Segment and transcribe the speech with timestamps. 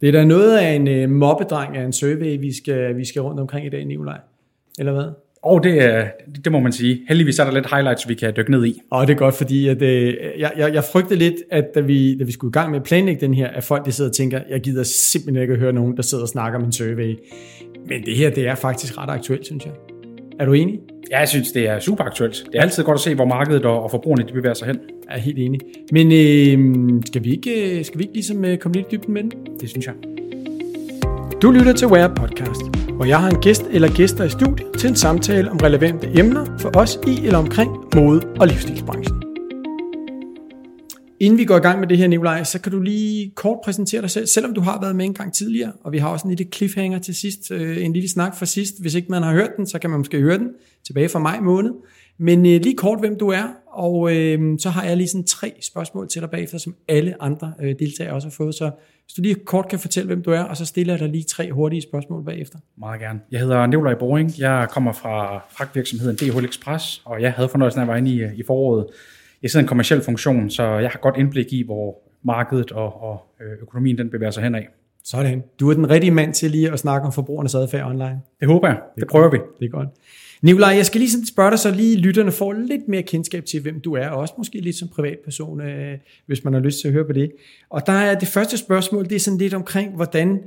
[0.00, 3.22] Det er da noget af en øh, mobbedreng af en survey, vi skal, vi skal
[3.22, 4.18] rundt omkring i dag, Nikolaj.
[4.78, 5.04] Eller hvad?
[5.42, 6.06] Og det, er-
[6.44, 7.00] det må man sige.
[7.08, 8.80] Heldigvis er der lidt highlights, vi kan dykke ned i.
[8.90, 12.18] Og det er godt, fordi at, øh, jeg, jeg, jeg frygtede lidt, at da vi,
[12.18, 14.16] da vi skulle i gang med at planlægge den her, at folk de sidder og
[14.16, 17.18] tænker, jeg gider simpelthen ikke at høre nogen, der sidder og snakker om en survey.
[17.88, 19.72] Men det her, det er faktisk ret aktuelt, synes jeg.
[20.40, 20.80] Er du enig?
[21.10, 22.44] Ja, jeg synes, det er super aktuelt.
[22.52, 24.78] Det er altid godt at se, hvor markedet og, forbrugerne de bevæger sig hen.
[25.08, 25.60] Jeg er helt enig.
[25.92, 29.22] Men øh, skal, vi ikke, skal vi ikke ligesom øh, komme lidt i dybden med
[29.22, 29.32] den?
[29.60, 29.94] Det synes jeg.
[31.42, 34.90] Du lytter til Wear Podcast, hvor jeg har en gæst eller gæster i studiet til
[34.90, 39.25] en samtale om relevante emner for os i eller omkring mode- og livsstilsbranchen.
[41.20, 44.02] Inden vi går i gang med det her, Nikolaj, så kan du lige kort præsentere
[44.02, 46.34] dig selv, selvom du har været med en gang tidligere, og vi har også en
[46.34, 48.80] lille cliffhanger til sidst, øh, en lille snak fra sidst.
[48.80, 50.48] Hvis ikke man har hørt den, så kan man måske høre den
[50.86, 51.72] tilbage fra maj måned.
[52.18, 55.52] Men øh, lige kort, hvem du er, og øh, så har jeg lige sådan tre
[55.62, 58.54] spørgsmål til dig bagefter, som alle andre øh, deltagere også har fået.
[58.54, 58.70] Så
[59.04, 61.24] hvis du lige kort kan fortælle, hvem du er, og så stiller jeg dig lige
[61.24, 62.58] tre hurtige spørgsmål bagefter.
[62.78, 63.20] Meget gerne.
[63.30, 64.32] Jeg hedder Nikolaj Boring.
[64.38, 68.20] Jeg kommer fra fragtvirksomheden DHL Express, og jeg havde fornøjelsen af at være inde i,
[68.20, 68.86] øh, i foråret.
[69.42, 73.02] Jeg sidder i en kommersiel funktion, så jeg har godt indblik i, hvor markedet og,
[73.02, 74.62] og øh, økonomien den bevæger sig henad.
[75.04, 75.42] Sådan.
[75.60, 78.20] Du er den rigtige mand til lige at snakke om forbrugernes adfærd online.
[78.40, 78.78] Det håber jeg.
[78.98, 79.38] Det prøver vi.
[79.60, 79.88] Det er godt.
[80.42, 83.62] Nikolaj, jeg skal lige sådan spørge dig, så lige lytterne får lidt mere kendskab til,
[83.62, 86.88] hvem du er, og også måske lidt som privatperson, øh, hvis man har lyst til
[86.88, 87.32] at høre på det.
[87.70, 90.40] Og der er det første spørgsmål, det er sådan lidt omkring, hvordan,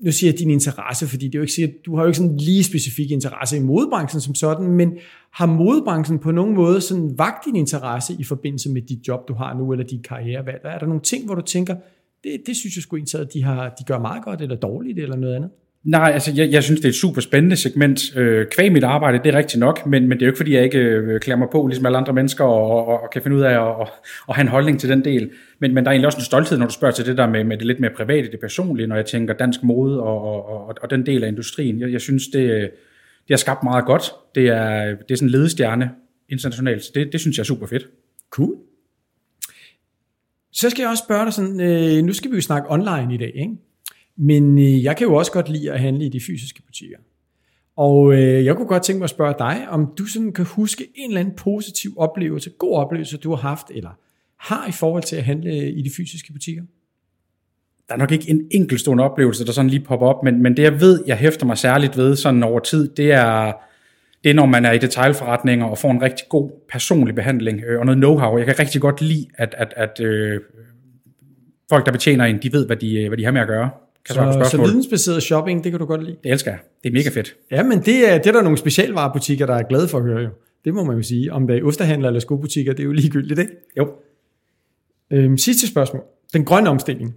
[0.00, 2.16] nu siger jeg din interesse, fordi det er jo ikke sikkert, du har jo ikke
[2.16, 4.92] sådan lige specifik interesse i modebranchen som sådan, men
[5.32, 9.34] har modebranchen på nogen måde sådan vagt din interesse i forbindelse med dit job, du
[9.34, 10.60] har nu, eller dit karrierevalg?
[10.64, 11.76] Er der nogle ting, hvor du tænker,
[12.24, 14.98] det, det synes jeg sgu egentlig, at de, har, de gør meget godt, eller dårligt,
[14.98, 15.50] eller noget andet?
[15.84, 18.16] Nej, altså jeg, jeg synes, det er et super spændende segment.
[18.16, 20.54] Øh, kvæg mit arbejde, det er rigtigt nok, men, men det er jo ikke, fordi
[20.54, 23.36] jeg ikke øh, klæder mig på, ligesom alle andre mennesker, og, og, og kan finde
[23.36, 23.88] ud af at, og,
[24.26, 25.30] og have en holdning til den del.
[25.58, 27.44] Men, men der er egentlig også en stolthed, når du spørger til det der med,
[27.44, 30.74] med det lidt mere private, det personlige, når jeg tænker dansk mode og, og, og,
[30.82, 31.80] og den del af industrien.
[31.80, 32.70] Jeg, jeg synes, det,
[33.28, 34.12] det har skabt meget godt.
[34.34, 35.90] Det er, det er sådan en ledestjerne
[36.28, 37.86] internationalt, så det, det synes jeg er super fedt.
[38.30, 38.54] Cool.
[40.52, 43.16] Så skal jeg også spørge dig sådan, øh, nu skal vi jo snakke online i
[43.16, 43.69] dag, ikke?
[44.22, 46.96] Men øh, jeg kan jo også godt lide at handle i de fysiske butikker.
[47.76, 50.86] Og øh, jeg kunne godt tænke mig at spørge dig, om du sådan kan huske
[50.94, 53.90] en eller anden positiv oplevelse, god oplevelse, du har haft, eller
[54.36, 56.62] har i forhold til at handle øh, i de fysiske butikker?
[57.88, 60.62] Der er nok ikke en enkeltstående oplevelse, der sådan lige popper op, men, men det
[60.62, 63.52] jeg ved, jeg hæfter mig særligt ved sådan over tid, det er,
[64.24, 67.80] det er når man er i detailforretninger og får en rigtig god personlig behandling øh,
[67.80, 68.38] og noget know-how.
[68.38, 70.40] Jeg kan rigtig godt lide, at, at, at øh,
[71.68, 73.70] folk, der betjener en, de ved, hvad de, øh, hvad de har med at gøre.
[74.06, 76.16] Kan Så, så vidensbaseret shopping, det kan du godt lide?
[76.24, 76.60] Det elsker jeg.
[76.82, 77.36] Det er mega fedt.
[77.50, 80.20] Ja, men det er, det er der nogle specialvarebutikker, der er glade for at høre
[80.20, 80.28] jo.
[80.64, 81.32] Det må man jo sige.
[81.32, 83.52] Om det er osterhandler eller skobutikker, det er jo ligegyldigt, ikke?
[83.78, 83.92] Jo.
[85.10, 86.02] Øhm, sidste spørgsmål.
[86.32, 87.14] Den grønne omstilling.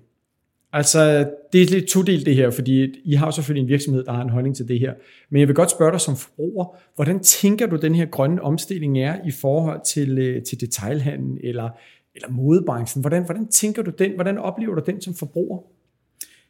[0.73, 4.21] Altså, det er lidt todelt det her, fordi I har selvfølgelig en virksomhed, der har
[4.21, 4.93] en holdning til det her.
[5.29, 8.99] Men jeg vil godt spørge dig som forbruger, hvordan tænker du, den her grønne omstilling
[8.99, 11.69] er i forhold til, øh, til detailhandlen eller,
[12.15, 13.01] eller modebranchen?
[13.01, 14.11] Hvordan, hvordan tænker du den?
[14.15, 15.59] Hvordan oplever du den som forbruger?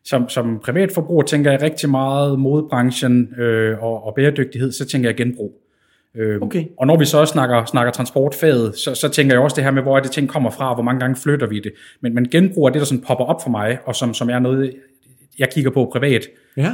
[0.06, 5.18] Som, som privatforbruger tænker jeg rigtig meget modebranchen øh, og, og bæredygtighed, så tænker jeg
[5.18, 5.60] genbrug.
[6.16, 6.66] Øh, Okay.
[6.78, 9.72] Og når vi så også snakker, snakker transportfaget, så, så tænker jeg også det her
[9.72, 11.72] med, hvor er det ting kommer fra, og hvor mange gange flytter vi det.
[12.02, 14.40] Men, men genbrug er det, der sådan popper op for mig, og som, som er
[14.40, 14.74] noget,
[15.40, 16.22] jeg kigger på privat.
[16.58, 16.72] Ja.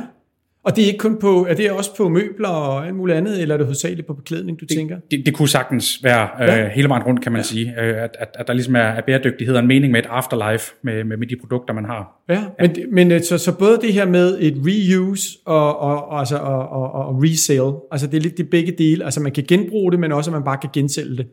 [0.63, 3.41] Og det er ikke kun på, er det også på møbler og alt muligt andet,
[3.41, 4.97] eller er det hovedsageligt på beklædning, du det, tænker?
[5.11, 6.69] Det, det kunne sagtens være øh, Ja.
[6.69, 7.43] hele vejen rundt, kan man ja.
[7.43, 7.73] sige.
[7.81, 10.73] Øh, at, at, at der ligesom er, er bæredygtighed og en mening med et afterlife
[10.83, 12.23] med, med, med de produkter, man har.
[12.29, 16.19] Ja, men, men øh, så, så både det her med et reuse og, og, og,
[16.19, 19.43] altså, og, og, og resale, altså det er lidt de begge dele, altså man kan
[19.47, 21.27] genbruge det, men også at man bare kan gensælge det.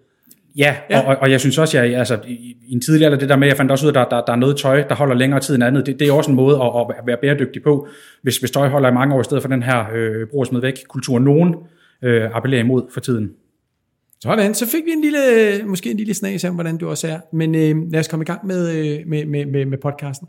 [0.57, 1.01] Ja, Ja.
[1.01, 3.49] Og, og jeg synes også, jeg, altså, i, i en tidligere alder, det der med,
[3.49, 5.41] jeg fandt også ud af, at der, der, der er noget tøj, der holder længere
[5.41, 7.89] tid end andet, det, det er også en måde at, at være bæredygtig på,
[8.23, 10.47] hvis, hvis tøj holder i mange år, i stedet for den her øh, brug og
[10.47, 11.55] smid væk kultur, nogen
[12.03, 13.31] øh, appellerer imod for tiden.
[14.23, 15.19] Sådan, så fik vi en lille,
[15.67, 17.19] måske en lille snas om, hvordan du også er.
[17.33, 20.29] Men øh, lad os komme i gang med, øh, med, med, med, med podcasten.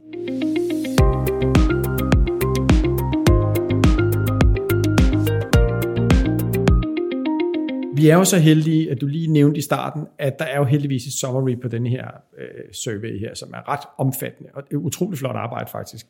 [7.97, 10.63] Vi er jo så heldige, at du lige nævnte i starten, at der er jo
[10.63, 12.07] heldigvis et summary på den her
[12.37, 16.05] øh, survey her, som er ret omfattende, og det er utrolig flot arbejde faktisk.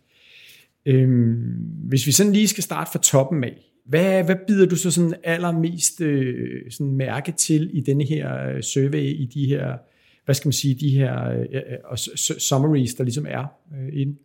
[0.86, 1.36] Øhm,
[1.84, 5.14] hvis vi sådan lige skal starte fra toppen af, hvad, hvad bider du så sådan
[5.24, 9.78] allermest øh, sådan mærke til i denne her øh, survey, i de her,
[10.26, 11.46] hvad skal man sige, de her øh,
[11.92, 11.98] øh
[12.38, 14.16] summaries, der ligesom er øh, inde?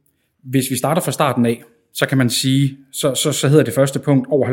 [0.42, 1.62] Hvis vi starter fra starten af,
[1.94, 4.48] så kan man sige, så, så, så hedder det første punkt, over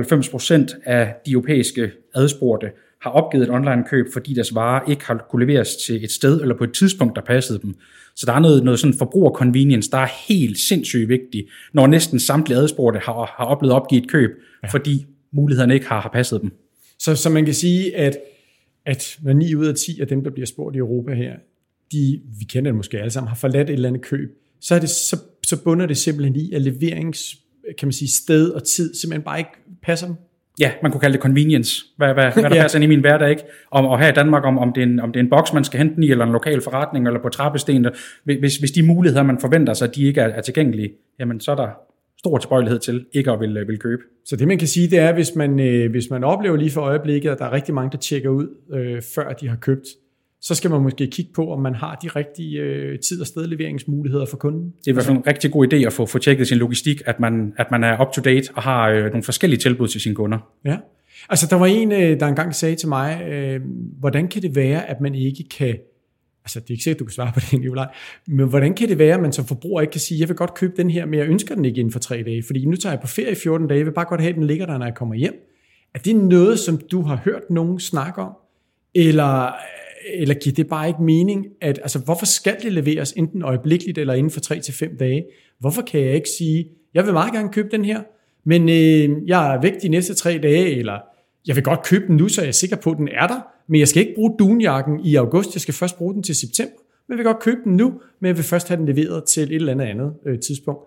[0.75, 5.25] 90% af de europæiske adspurgte har opgivet et online køb, fordi deres varer ikke har
[5.29, 7.75] kunne leveres til et sted eller på et tidspunkt, der passede dem.
[8.15, 12.57] Så der er noget, noget sådan forbrugerconvenience, der er helt sindssygt vigtigt, når næsten samtlige
[12.57, 14.29] adspurgte har, har oplevet at opgive et køb,
[14.63, 14.67] ja.
[14.67, 16.51] fordi mulighederne ikke har, har passet dem.
[16.99, 18.17] Så, så man kan sige, at,
[18.85, 21.33] at når 9 ud af 10 af dem, der bliver spurgt i Europa her,
[21.91, 24.29] de, vi kender det måske alle sammen, har forladt et eller andet køb,
[24.61, 27.37] så, er det, så, så bunder det simpelthen i, at leverings
[27.77, 29.51] kan man sige, sted og tid simpelthen bare ikke
[29.83, 30.15] passer dem.
[30.59, 31.85] Ja, man kunne kalde det convenience.
[31.97, 32.61] Hvad, hvad, hvad der ja.
[32.61, 33.43] passer ind i min hverdag, ikke?
[33.71, 35.53] Om, og her i Danmark, om, om, det er en, om det er en boks,
[35.53, 37.85] man skal hente den i, eller en lokal forretning, eller på trappesten.
[38.23, 41.55] Hvis, hvis de muligheder, man forventer sig, de ikke er, er tilgængelige, jamen så er
[41.55, 41.69] der
[42.19, 44.01] stor tilbøjelighed til ikke at vil, vil købe.
[44.25, 46.81] Så det man kan sige, det er, hvis man, øh, hvis man oplever lige for
[46.81, 49.85] øjeblikket, at der er rigtig mange, der tjekker ud, øh, før de har købt,
[50.41, 54.25] så skal man måske kigge på, om man har de rigtige øh, tid- og stedleveringsmuligheder
[54.25, 54.73] for kunden.
[54.79, 57.01] Det er i hvert fald en rigtig god idé at få, få tjekket sin logistik,
[57.05, 60.37] at man, at man er up-to-date og har øh, nogle forskellige tilbud til sine kunder.
[60.65, 60.77] Ja.
[61.29, 63.61] Altså, der var en, øh, der engang sagde til mig, øh,
[63.99, 65.77] hvordan kan det være, at man ikke kan,
[66.43, 67.87] altså det er ikke sikkert, du kan svare på det, Nicolaj,
[68.27, 70.53] men hvordan kan det være, at man som forbruger ikke kan sige, jeg vil godt
[70.53, 72.93] købe den her, men jeg ønsker den ikke inden for tre dage, fordi nu tager
[72.93, 74.77] jeg på ferie i 14 dage, jeg vil bare godt have, at den ligger der,
[74.77, 75.33] når jeg kommer hjem.
[75.95, 78.31] Er det noget, som du har hørt nogen snakke om?
[78.95, 79.51] Eller
[80.13, 84.13] eller giver det bare ikke mening, at altså, hvorfor skal det leveres enten øjeblikkeligt eller
[84.13, 85.25] inden for 3 til fem dage?
[85.59, 88.01] Hvorfor kan jeg ikke sige, jeg vil meget gerne købe den her,
[88.43, 90.99] men øh, jeg er væk de næste tre dage, eller
[91.47, 93.39] jeg vil godt købe den nu, så jeg er sikker på, at den er der,
[93.67, 96.75] men jeg skal ikke bruge dunjakken i august, jeg skal først bruge den til september.
[97.07, 99.43] Men jeg vil godt købe den nu, men jeg vil først have den leveret til
[99.43, 100.81] et eller andet andet øh, tidspunkt.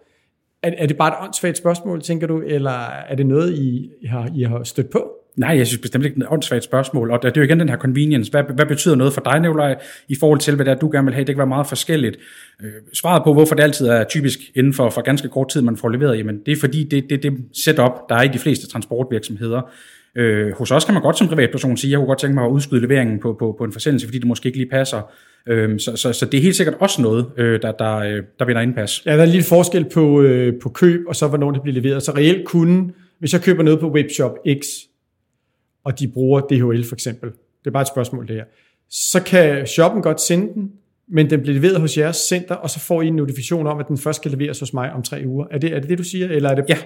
[0.63, 4.31] Er, er det bare et åndssvagt spørgsmål, tænker du, eller er det noget, I har,
[4.37, 5.22] I har stødt på?
[5.37, 7.11] Nej, jeg synes bestemt ikke, det er et åndssvagt spørgsmål.
[7.11, 8.31] Og det er jo igen den her convenience.
[8.31, 9.77] Hvad, hvad betyder noget for dig, Nicolaj,
[10.09, 11.25] i forhold til, hvad det er, du gerne vil have?
[11.25, 12.17] Det kan være meget forskelligt.
[12.63, 15.77] Øh, svaret på, hvorfor det altid er typisk inden for, for ganske kort tid, man
[15.77, 18.69] får leveret, jamen det er fordi, det, det, det setup, der er i de fleste
[18.69, 19.71] transportvirksomheder.
[20.17, 22.51] Øh, hos os kan man godt som privatperson sige, jeg kunne godt tænke mig at
[22.51, 25.13] udskyde leveringen på, på, på en forsendelse, fordi det måske ikke lige passer.
[25.49, 28.45] Øh, så, så, så det er helt sikkert også noget, øh, der, der, øh, der
[28.45, 29.07] vinder indpas.
[29.07, 31.81] Ja, der er en lille forskel på, øh, på køb, og så hvornår det bliver
[31.81, 32.03] leveret.
[32.03, 34.67] Så reelt kunne, hvis jeg køber noget på Webshop X,
[35.85, 38.45] og de bruger DHL for eksempel, det er bare et spørgsmål det her,
[38.91, 40.73] så kan shoppen godt sende den,
[41.09, 43.89] men den bliver leveret hos jeres center, og så får I en notifikation om, at
[43.89, 45.47] den først skal leveres hos mig om tre uger.
[45.51, 46.29] Er det er det, det du siger?
[46.29, 46.65] Eller er det...
[46.69, 46.79] Ja,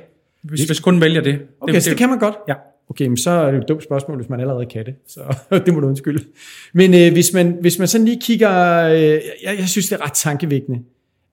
[0.43, 1.41] hvis, hvis kunden vælger det.
[1.61, 2.35] Okay, det, så det kan man godt?
[2.49, 2.55] Ja.
[2.91, 4.95] Okay, men så er det et dumt spørgsmål, hvis man allerede kan det.
[5.07, 6.25] Så det må du undskylde.
[6.73, 8.83] Men øh, hvis, man, hvis man sådan lige kigger...
[8.83, 9.21] Øh, jeg,
[9.59, 10.79] jeg synes, det er ret tankevækkende,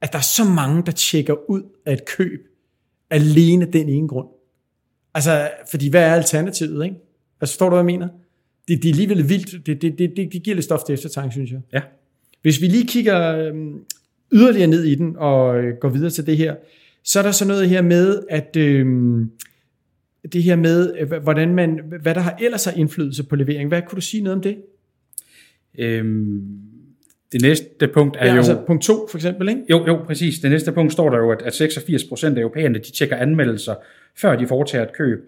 [0.01, 2.48] at der er så mange, der tjekker ud af et køb,
[3.09, 4.27] alene den ene grund.
[5.13, 6.95] Altså, fordi hvad er alternativet, ikke?
[7.44, 8.07] Altså, forstår du, hvad jeg mener?
[8.68, 9.66] Det, det er alligevel vildt.
[9.66, 11.60] Det, det, det, det giver lidt stof til eftertanke, synes jeg.
[11.74, 11.81] Ja.
[12.42, 13.80] Hvis vi lige kigger øhm,
[14.31, 16.56] yderligere ned i den og øh, går videre til det her,
[17.04, 18.86] så er der så noget her med, at øh,
[20.34, 23.68] det her med, øh, hvordan man, hvad der har ellers har indflydelse på levering.
[23.68, 24.57] Hvad kunne du sige noget om det?
[25.78, 26.42] Øhm,
[27.31, 28.38] det næste punkt er ja, jo...
[28.38, 29.62] altså punkt 2 for eksempel, ikke?
[29.69, 30.40] Jo, jo, præcis.
[30.40, 33.75] Det næste punkt står der jo, at, at 86% af europæerne, de tjekker anmeldelser,
[34.18, 35.19] før de foretager et køb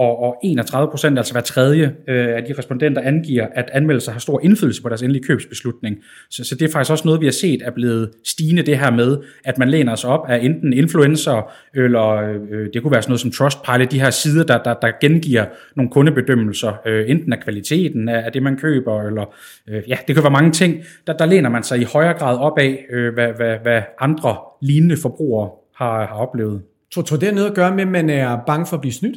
[0.00, 4.20] og, og 31 procent, altså hver tredje øh, af de respondenter, angiver, at anmeldelser har
[4.20, 5.96] stor indflydelse på deres endelige købsbeslutning.
[6.30, 8.90] Så, så det er faktisk også noget, vi har set er blevet stigende det her
[8.90, 12.14] med, at man læner sig op af enten influencer, eller
[12.50, 15.44] øh, det kunne være sådan noget som Trustpilot, de her sider, der, der, der gengiver
[15.76, 19.34] nogle kundebedømmelser, øh, enten af kvaliteten af, af det, man køber, eller
[19.68, 20.84] øh, ja, det kan være mange ting.
[21.06, 24.36] Der, der læner man sig i højere grad op af, øh, hvad, hvad, hvad andre
[24.62, 26.62] lignende forbrugere har, har oplevet.
[26.94, 28.92] Tror, tror det har noget at gøre med, at man er bange for at blive
[28.92, 29.16] snydt?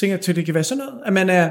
[0.00, 1.50] Tænker til, det kan være sådan noget, at man er,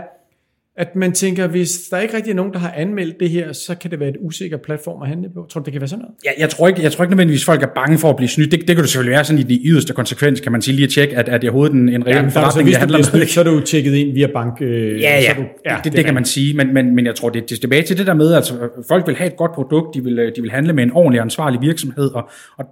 [0.77, 3.75] at man tænker, hvis der ikke rigtig er nogen, der har anmeldt det her, så
[3.75, 5.45] kan det være et usikker platform at handle på.
[5.49, 6.15] Tror du, det kan være sådan noget?
[6.25, 8.51] Ja, jeg tror ikke, jeg tror ikke nødvendigvis, folk er bange for at blive snydt.
[8.51, 10.85] Det, det kan du selvfølgelig være sådan i de yderste konsekvens, kan man sige lige
[10.85, 13.39] at tjekke, at, at det overhovedet en, en reel ja, forretning, så, handler snydt, så
[13.39, 14.61] er du tjekket ind via bank.
[14.61, 17.05] Øh, ja, ja, så du, ja, det, det, det kan man sige, men, men, men
[17.05, 18.53] jeg tror, det er tilbage til det der med, at altså,
[18.87, 21.61] folk vil have et godt produkt, de vil, de vil handle med en ordentlig ansvarlig
[21.61, 22.65] virksomhed, og, og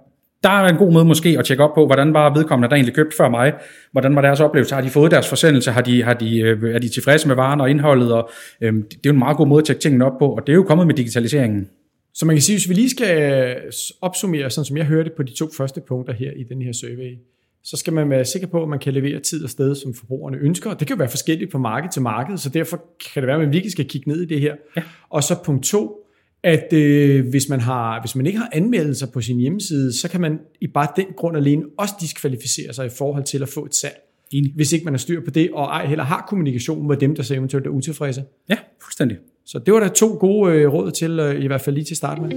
[0.44, 2.94] der er en god måde måske at tjekke op på, hvordan var vedkommende, der egentlig
[2.94, 3.52] købt før mig,
[3.92, 6.78] hvordan var deres oplevelse, har de fået deres forsendelse, har de, har de, øh, er
[6.78, 9.60] de tilfredse med varen og indholdet, og øhm, det er jo en meget god måde
[9.60, 11.68] at tjekke tingene op på, og det er jo kommet med digitaliseringen.
[12.14, 13.56] Så man kan sige, hvis vi lige skal
[14.00, 17.18] opsummere, sådan som jeg hørte på de to første punkter her i den her survey,
[17.64, 20.38] så skal man være sikker på, at man kan levere tid og sted, som forbrugerne
[20.38, 20.74] ønsker.
[20.74, 23.42] Det kan jo være forskelligt fra marked til marked, så derfor kan det være, at
[23.42, 24.54] man virkelig skal kigge ned i det her.
[24.76, 24.82] Ja.
[25.10, 26.03] Og så punkt to,
[26.44, 30.20] at øh, hvis, man har, hvis man ikke har anmeldelser på sin hjemmeside, så kan
[30.20, 33.74] man i bare den grund alene også diskvalificere sig i forhold til at få et
[33.74, 33.94] salg.
[34.32, 34.52] Enig.
[34.54, 37.22] Hvis ikke man har styr på det, og ej heller har kommunikation med dem, der
[37.22, 38.24] så eventuelt er utilfredse.
[38.48, 39.16] Ja, fuldstændig.
[39.46, 41.96] Så det var der to gode øh, råd til, øh, i hvert fald lige til
[41.96, 42.30] start med.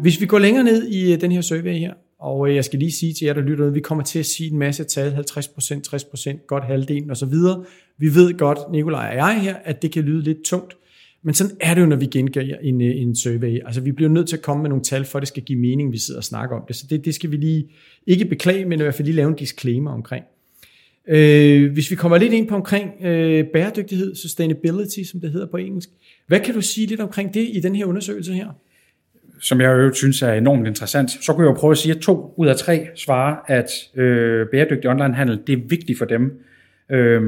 [0.00, 2.78] Hvis vi går længere ned i øh, den her survey her, og øh, jeg skal
[2.78, 5.14] lige sige til jer, der lytter, vi kommer til at sige en masse tal, 50%,
[5.16, 7.34] 60%, godt halvdelen osv.
[7.98, 10.76] Vi ved godt, Nikolaj og jeg her, at det kan lyde lidt tungt,
[11.24, 13.60] men sådan er det jo, når vi gengiver en, øh, en survey.
[13.66, 15.58] Altså vi bliver nødt til at komme med nogle tal, for at det skal give
[15.58, 16.76] mening, vi sidder og snakker om det.
[16.76, 17.68] Så det, det skal vi lige,
[18.06, 20.24] ikke beklage, men i hvert fald lige lave en disclaimer omkring.
[21.08, 25.56] Øh, hvis vi kommer lidt ind på omkring øh, bæredygtighed, sustainability, som det hedder på
[25.56, 25.88] engelsk.
[26.26, 28.48] Hvad kan du sige lidt omkring det i den her undersøgelse her?
[29.42, 31.10] Som jeg jo synes er enormt interessant.
[31.10, 34.46] Så kunne jeg jo prøve at sige, at to ud af tre svarer, at øh,
[34.52, 36.32] bæredygtig onlinehandel, det er vigtigt for dem.
[36.90, 37.22] Øh,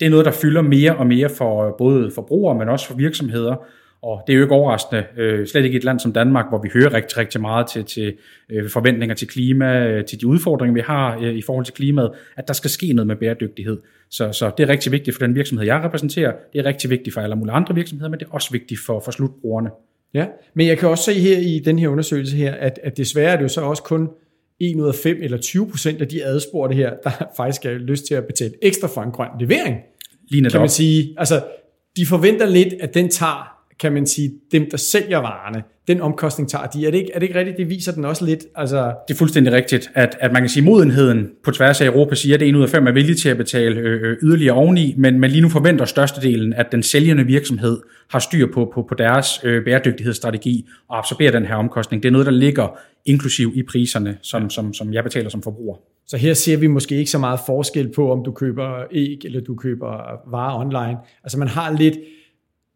[0.00, 2.94] det er noget, der fylder mere og mere for øh, både forbrugere, men også for
[2.94, 3.56] virksomheder.
[4.02, 6.62] Og det er jo ikke overraskende, øh, slet ikke i et land som Danmark, hvor
[6.62, 8.14] vi hører rigtig, rigtig meget til, til
[8.50, 12.10] øh, forventninger til klima, øh, til de udfordringer, vi har øh, i forhold til klimaet,
[12.36, 13.78] at der skal ske noget med bæredygtighed.
[14.10, 16.32] Så, så det er rigtig vigtigt for den virksomhed, jeg repræsenterer.
[16.52, 19.00] Det er rigtig vigtigt for alle mulige andre virksomheder, men det er også vigtigt for,
[19.00, 19.70] for slutbrugerne.
[20.14, 23.32] Ja, men jeg kan også se her i den her undersøgelse her, at, at desværre
[23.32, 24.08] er det jo så også kun
[24.60, 28.06] 1 ud af 5 eller 20 procent af de adspurgte her, der faktisk har lyst
[28.06, 29.76] til at betale ekstra for en grøn levering.
[30.30, 31.14] Lige kan man sige.
[31.18, 31.44] Altså,
[31.96, 33.51] de forventer lidt, at den tager
[33.82, 36.86] kan man sige, dem, der sælger varerne, den omkostning tager de.
[36.86, 37.56] Er det ikke, er det ikke rigtigt?
[37.58, 38.44] Det viser den også lidt.
[38.56, 38.94] Altså...
[39.08, 42.14] Det er fuldstændig rigtigt, at, at man kan sige, at modenheden på tværs af Europa
[42.14, 44.94] siger, at en ud af fem er villig til at betale øh, øh, yderligere oveni,
[44.98, 48.94] men, men lige nu forventer størstedelen, at den sælgende virksomhed har styr på, på, på
[48.94, 52.02] deres øh, bæredygtighedsstrategi og absorberer den her omkostning.
[52.02, 55.76] Det er noget, der ligger inklusiv i priserne, som, som, som jeg betaler som forbruger.
[56.06, 59.40] Så her ser vi måske ikke så meget forskel på, om du køber æg eller
[59.40, 59.90] du køber
[60.30, 60.98] varer online.
[61.24, 61.94] Altså man har lidt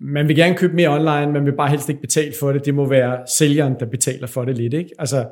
[0.01, 2.67] man vil gerne købe mere online, man vil bare helst ikke betale for det.
[2.67, 4.75] Det må være sælgeren, der betaler for det lidt.
[4.75, 4.91] Ikke?
[4.99, 5.25] Altså,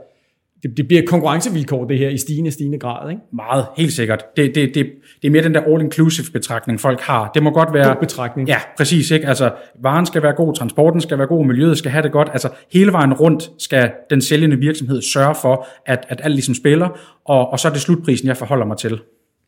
[0.62, 3.10] det, det bliver konkurrencevilkår, det her, i stigende, stigende grad.
[3.10, 3.22] Ikke?
[3.32, 4.24] Meget, helt sikkert.
[4.36, 4.86] Det, det, det,
[5.22, 7.30] det er mere den der all-inclusive betragtning, folk har.
[7.34, 7.86] Det må godt være...
[7.86, 8.48] God betragtning.
[8.48, 9.10] Ja, præcis.
[9.10, 9.26] Ikke?
[9.26, 9.52] Altså,
[9.82, 12.28] varen skal være god, transporten skal være god, miljøet skal have det godt.
[12.32, 16.88] Altså, hele vejen rundt skal den sælgende virksomhed sørge for, at, at alt ligesom spiller,
[17.24, 19.00] og, og så er det slutprisen, jeg forholder mig til.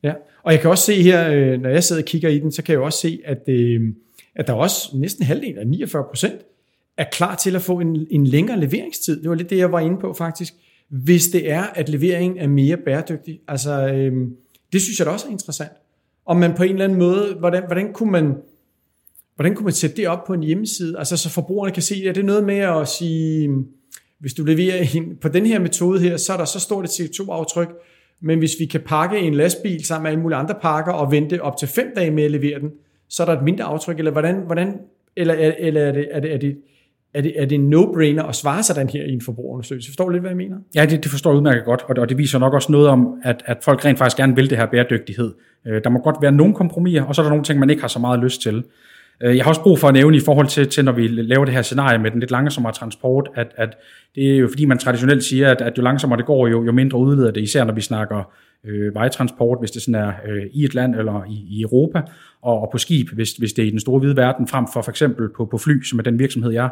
[0.02, 2.52] Ja, og jeg kan også se her, øh, når jeg sidder og kigger i den,
[2.52, 3.42] så kan jeg også se, at...
[3.48, 3.80] Øh,
[4.36, 6.40] at der også næsten halvdelen af 49 procent
[6.96, 9.22] er klar til at få en, en længere leveringstid.
[9.22, 10.54] Det var lidt det, jeg var inde på faktisk.
[10.88, 13.40] Hvis det er, at leveringen er mere bæredygtig.
[13.48, 14.36] Altså, øhm,
[14.72, 15.72] det synes jeg da også er interessant.
[16.26, 18.34] Om man på en eller anden måde, hvordan, hvordan kunne man
[19.34, 22.14] hvordan kunne man sætte det op på en hjemmeside, altså så forbrugerne kan se, at
[22.14, 23.66] det er noget med at sige, øhm,
[24.20, 26.90] hvis du leverer en, på den her metode her, så er der så stort et
[26.90, 27.68] CO2-aftryk,
[28.22, 31.42] men hvis vi kan pakke en lastbil sammen med alle mulige andre pakker og vente
[31.42, 32.70] op til fem dage med at levere den,
[33.08, 34.78] så er der et mindre aftryk, eller hvordan, hvordan
[35.16, 36.56] eller, eller er, det, er, det, er, det,
[37.14, 39.90] er, det, er det en no-brainer at svare sådan her i en forbrugerundersøgelse?
[39.90, 40.56] Forstår du lidt, hvad jeg mener?
[40.74, 42.88] Ja, det, det forstår jeg udmærket godt, og det, og det viser nok også noget
[42.88, 45.34] om, at, at folk rent faktisk gerne vil det her bæredygtighed.
[45.66, 47.82] Øh, der må godt være nogle kompromiser, og så er der nogle ting, man ikke
[47.82, 48.64] har så meget lyst til.
[49.20, 51.44] Øh, jeg har også brug for at nævne i forhold til, til når vi laver
[51.44, 53.76] det her scenarie med den lidt langsommere transport, at, at
[54.14, 56.72] det er jo fordi, man traditionelt siger, at, at jo langsommere det går, jo, jo
[56.72, 58.32] mindre udleder det, især når vi snakker
[58.66, 62.02] øh, vejtransport, hvis det sådan er øh, i et land eller i, i Europa,
[62.42, 64.82] og, og på skib, hvis, hvis det er i den store hvide verden, frem for
[64.82, 66.68] for eksempel på, på fly, som er den virksomhed, jeg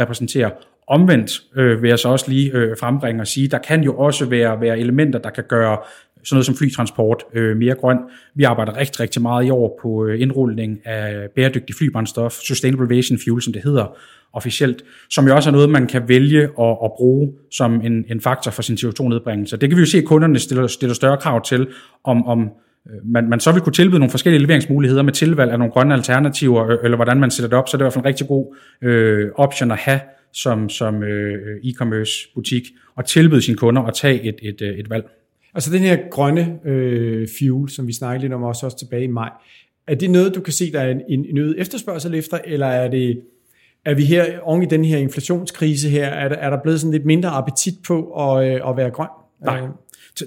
[0.00, 0.50] repræsenterer.
[0.86, 4.26] Omvendt øh, vil jeg så også lige øh, frembringe og sige, der kan jo også
[4.26, 5.78] være, være elementer, der kan gøre
[6.24, 7.98] sådan noget som flytransport øh, mere grøn.
[8.34, 13.18] Vi arbejder rigtig, rigtig meget i år på øh, indrulling af bæredygtig flybrændstof, Sustainable Aviation
[13.24, 13.96] Fuel, som det hedder
[14.32, 18.20] officielt, som jo også er noget, man kan vælge at, at bruge som en, en
[18.20, 19.56] faktor for sin CO2-nedbringelse.
[19.56, 21.68] Det kan vi jo se, at kunderne stiller, stiller større krav til,
[22.04, 22.50] om, om
[22.90, 25.94] øh, man, man så vil kunne tilbyde nogle forskellige leveringsmuligheder med tilvalg af nogle grønne
[25.94, 28.08] alternativer, øh, eller hvordan man sætter det op, så det er i hvert fald en
[28.08, 30.00] rigtig god øh, option at have
[30.32, 32.62] som, som øh, øh e-commerce butik,
[32.96, 35.04] og tilbyde sine kunder at tage et, et, øh, et valg.
[35.54, 39.06] Altså den her grønne øh, fuel, som vi snakkede lidt om også, også tilbage i
[39.06, 39.30] maj,
[39.86, 42.88] er det noget, du kan se, der er en, en øget efterspørgsel efter, eller er
[42.88, 43.22] det
[43.84, 46.92] er vi her oven i den her inflationskrise her, er der, er der blevet sådan
[46.92, 49.08] lidt mindre appetit på at, øh, at være grøn?
[49.44, 49.60] Nej.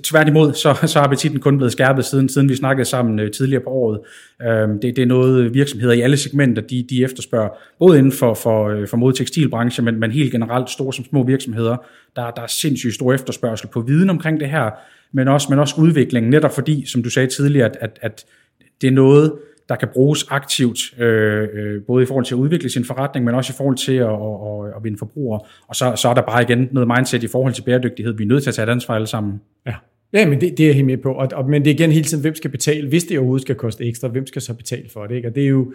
[0.03, 3.63] Tværtimod, så, så er appetitten kun blevet skærpet siden, siden vi snakkede sammen øh, tidligere
[3.63, 3.99] på året.
[4.41, 7.49] Øhm, det, det er noget virksomheder i alle segmenter, de, de efterspørger,
[7.79, 11.23] både inden for, for, øh, for mod tekstilbranche, men, men helt generelt store som små
[11.23, 11.77] virksomheder.
[12.15, 14.69] Der, der er sindssygt stor efterspørgsel på viden omkring det her,
[15.11, 18.25] men også, men også udviklingen, netop fordi, som du sagde tidligere, at, at, at
[18.81, 19.33] det er noget,
[19.69, 23.35] der kan bruges aktivt, øh, øh, både i forhold til at udvikle sin forretning, men
[23.35, 25.39] også i forhold til at, at, at, at vinde forbrugere.
[25.67, 28.13] Og så, så er der bare igen noget mindset i forhold til bæredygtighed.
[28.13, 29.41] Vi er nødt til at tage et ansvar alle sammen.
[29.67, 29.73] Ja.
[30.13, 31.13] Ja, men det, det er jeg helt med på.
[31.13, 33.55] Og, og, men det er igen hele tiden, hvem skal betale, hvis det overhovedet skal
[33.55, 35.15] koste ekstra, hvem skal så betale for det?
[35.15, 35.27] Ikke?
[35.27, 35.73] Og det er jo,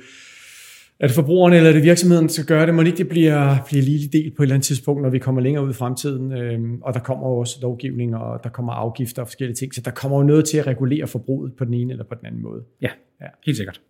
[1.01, 2.75] er det forbrugerne eller er det virksomheden, skal gøre det?
[2.75, 5.41] Må ikke det bliver, bliver lige del på et eller andet tidspunkt, når vi kommer
[5.41, 9.29] længere ud i fremtiden, øhm, og der kommer også lovgivning, og der kommer afgifter og
[9.29, 12.05] forskellige ting, så der kommer jo noget til at regulere forbruget på den ene eller
[12.05, 12.63] på den anden måde.
[12.83, 12.89] Ja,
[13.21, 13.27] ja.
[13.47, 13.81] helt sikkert.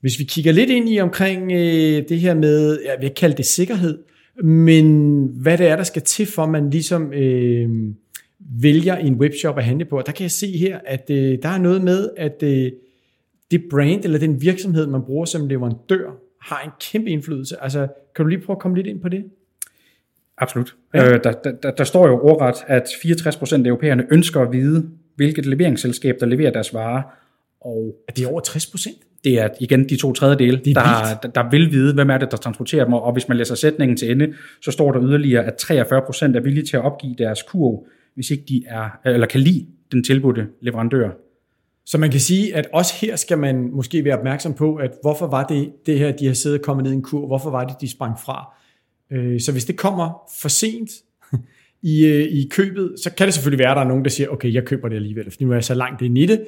[0.00, 3.44] Hvis vi kigger lidt ind i omkring øh, det her med, jeg vil kalde det
[3.44, 3.98] sikkerhed,
[4.42, 7.68] men hvad det er, der skal til for, at man ligesom øh,
[8.60, 9.98] vælger en webshop at handle på.
[9.98, 12.72] Og der kan jeg se her, at øh, der er noget med, at øh,
[13.50, 16.10] det brand eller den virksomhed, man bruger som leverandør,
[16.40, 17.62] har en kæmpe indflydelse.
[17.62, 19.24] Altså, kan du lige prøve at komme lidt ind på det?
[20.38, 20.74] Absolut.
[20.94, 21.12] Ja.
[21.12, 21.32] Øh, der,
[21.62, 26.26] der, der står jo ordret, at 64% af europæerne ønsker at vide, hvilket leveringsselskab, der
[26.26, 27.02] leverer deres varer.
[27.60, 28.96] Og er det over 60 procent?
[29.24, 32.36] Det er igen de to tredjedele, der, der, der vil vide, hvem er det, der
[32.36, 32.92] transporterer dem.
[32.92, 36.40] Og hvis man læser sætningen til ende, så står der yderligere, at 43 procent er
[36.40, 40.46] villige til at opgive deres kurv, hvis ikke de er, eller kan lide den tilbudte
[40.60, 41.10] leverandør.
[41.86, 45.26] Så man kan sige, at også her skal man måske være opmærksom på, at hvorfor
[45.26, 47.64] var det det her, de har siddet og kommet ned i en kur, hvorfor var
[47.64, 48.54] det, de sprang fra.
[49.12, 50.90] Øh, så hvis det kommer for sent
[51.82, 54.28] i, øh, i købet, så kan det selvfølgelig være, at der er nogen, der siger,
[54.28, 56.44] okay, jeg køber det alligevel, for nu er jeg så langt ind i det.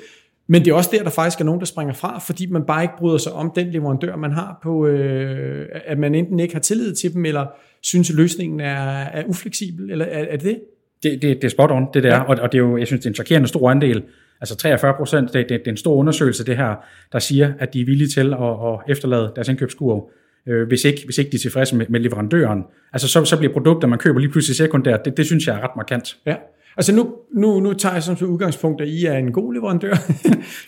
[0.49, 2.83] Men det er også der, der faktisk er nogen, der springer fra, fordi man bare
[2.83, 6.61] ikke bryder sig om den leverandør, man har på, øh, at man enten ikke har
[6.61, 7.47] tillid til dem, eller
[7.81, 10.61] synes, at løsningen er, er ufleksibel, eller er, er det det?
[11.03, 12.21] Det, det, det er spot on, det der, ja.
[12.21, 14.03] og, og det er jo, jeg synes, det er en chokerende stor andel.
[14.41, 16.75] Altså 43 procent, det, det, det er en stor undersøgelse, det her,
[17.13, 20.11] der siger, at de er villige til at, at efterlade deres indkøbskurv,
[20.47, 22.65] øh, hvis, ikke, hvis ikke de er tilfredse med, med leverandøren.
[22.93, 25.61] Altså så, så bliver produkter, man køber lige pludselig sekundært, det, det synes jeg er
[25.61, 26.17] ret markant.
[26.27, 26.37] Ja.
[26.77, 29.95] Altså nu, nu, nu tager jeg som udgangspunkt, at I er en god leverandør.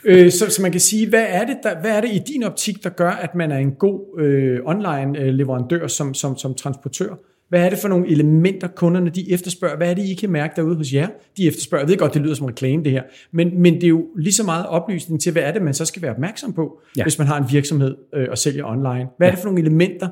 [0.05, 2.43] Øh, så, så man kan sige, hvad er, det, der, hvad er det i din
[2.43, 7.15] optik, der gør, at man er en god øh, online-leverandør øh, som, som, som transportør?
[7.49, 9.77] Hvad er det for nogle elementer, kunderne de efterspørger?
[9.77, 11.83] Hvad er det, I kan mærke derude hos jer, de efterspørger?
[11.83, 13.03] Jeg ved godt, det lyder som reklame det her,
[13.33, 15.85] men, men det er jo lige så meget oplysning til, hvad er det, man så
[15.85, 17.03] skal være opmærksom på, ja.
[17.03, 19.07] hvis man har en virksomhed øh, og sælger online.
[19.17, 20.09] Hvad er det for nogle elementer,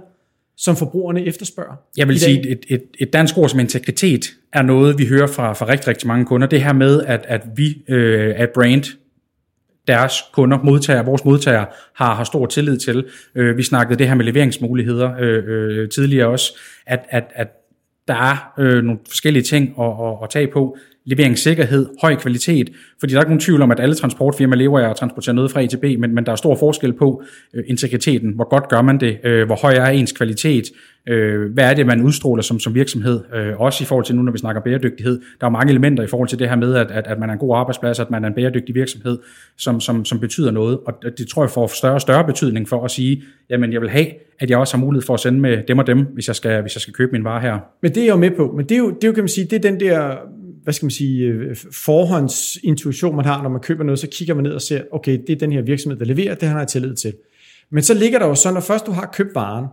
[0.57, 1.75] som forbrugerne efterspørger?
[1.97, 5.53] Jeg vil sige, et, et, et dansk ord som integritet er noget, vi hører fra,
[5.53, 6.47] fra rigtig, rigtig mange kunder.
[6.47, 8.85] Det her med, at, at vi øh, er brand,
[9.89, 13.05] deres kunder, modtager, vores modtagere, har, har stor tillid til.
[13.35, 17.49] Øh, vi snakkede det her med leveringsmuligheder øh, øh, tidligere også, at, at, at
[18.09, 20.77] der er øh, nogle forskellige ting at, at, at tage på.
[21.09, 24.91] Leveringssikkerhed, høj kvalitet, fordi der er ikke nogen tvivl om, at alle transportfirmaer lever af
[24.91, 27.23] at transportere noget fra A til B, men, men der er stor forskel på
[27.55, 30.65] øh, integriteten, hvor godt gør man det, øh, hvor høj er ens kvalitet,
[31.09, 34.23] øh, hvad er det, man udstråler som, som virksomhed, øh, også i forhold til nu,
[34.23, 35.21] når vi snakker bæredygtighed.
[35.41, 37.33] Der er mange elementer i forhold til det her med, at, at, at man er
[37.33, 39.19] en god arbejdsplads, at man er en bæredygtig virksomhed,
[39.57, 42.85] som, som, som betyder noget, og det tror jeg får større og større betydning for
[42.85, 44.07] at sige, jamen jeg vil have,
[44.39, 46.61] at jeg også har mulighed for at sende med dem og dem, hvis jeg skal,
[46.63, 47.59] hvis jeg skal købe min vare her.
[47.83, 49.23] Men det er jeg jo med på, men det er jo, det er jo kan
[49.23, 50.17] man sige, det er den der
[50.67, 54.45] hvad skal man sige, øh, forhåndsintuition, man har, når man køber noget, så kigger man
[54.45, 56.95] ned og ser, okay, det er den her virksomhed, der leverer, det har jeg tillid
[56.95, 57.15] til.
[57.71, 59.67] Men så ligger der jo så, når først du har købt varen,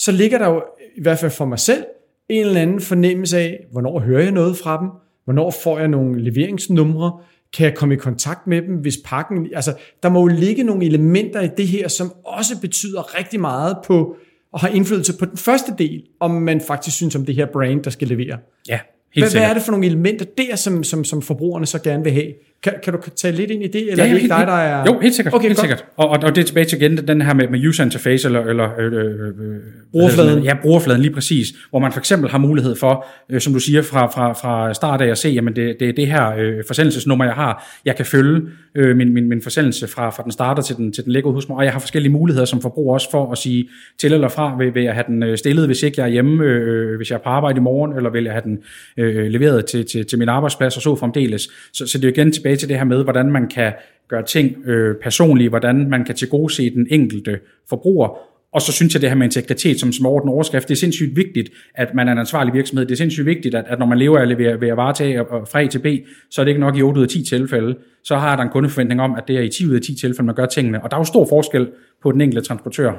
[0.00, 0.62] så ligger der jo,
[0.96, 1.84] i hvert fald for mig selv,
[2.28, 4.88] en eller anden fornemmelse af, hvornår hører jeg noget fra dem,
[5.24, 7.18] hvornår får jeg nogle leveringsnumre,
[7.56, 9.48] kan jeg komme i kontakt med dem, hvis pakken...
[9.54, 13.76] Altså, der må jo ligge nogle elementer i det her, som også betyder rigtig meget
[13.86, 14.16] på,
[14.52, 17.82] og har indflydelse på den første del, om man faktisk synes om det her brand,
[17.84, 18.38] der skal levere.
[18.68, 18.80] Ja,
[19.14, 22.04] Helt hvad, hvad er det for nogle elementer der, som, som, som forbrugerne så gerne
[22.04, 22.32] vil have?
[22.62, 24.52] Kan, kan du tage lidt ind i det, eller ja, er det ikke dig, der
[24.52, 24.84] er...
[24.86, 25.34] Jo, helt sikkert.
[25.34, 25.84] Okay, helt sikkert.
[25.96, 28.40] Og, og, og det er tilbage til igen den her med, med user interface, eller,
[28.40, 29.56] eller øh, øh, øh
[29.92, 30.44] brugerfladen.
[30.44, 33.82] Ja, brugerfladen lige præcis, hvor man for eksempel har mulighed for, øh, som du siger,
[33.82, 37.24] fra, fra, fra start af at se, jamen det, det er det her øh, forsendelsesnummer,
[37.24, 37.80] jeg har.
[37.84, 38.40] Jeg kan følge
[38.74, 41.48] øh, min, min, min forsendelse fra, fra den starter til den, til den ligger hos
[41.48, 43.68] mig, og jeg har forskellige muligheder som forbruger også for at sige
[43.98, 46.44] til eller fra, vil, vil jeg have den øh, stillet, hvis ikke jeg er hjemme,
[46.44, 48.58] øh, hvis jeg er på arbejde i morgen, eller vil jeg have den
[48.96, 51.48] øh, leveret til, til, til min arbejdsplads, og så fremdeles.
[51.72, 53.72] Så, så det er igen tilbage til det her med, hvordan man kan
[54.08, 58.18] gøre ting øh, personlige, hvordan man kan tilgodese den enkelte forbruger,
[58.52, 61.16] og så synes jeg, det her med integritet som, som orden overskrift, det er sindssygt
[61.16, 62.86] vigtigt, at man er en ansvarlig virksomhed.
[62.86, 65.62] Det er sindssygt vigtigt, at, at når man lever af ved, ved at varetage fra
[65.62, 65.86] A til B,
[66.30, 67.76] så er det ikke nok i 8 ud af 10 tilfælde.
[68.04, 70.22] Så har der en kundeforventning om, at det er i 10 ud af 10 tilfælde,
[70.22, 70.82] man gør tingene.
[70.82, 71.70] Og der er jo stor forskel
[72.02, 72.92] på den enkelte transportør.